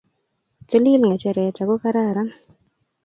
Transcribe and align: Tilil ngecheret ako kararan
Tilil 0.69 1.01
ngecheret 1.05 1.57
ako 1.61 1.75
kararan 1.83 2.29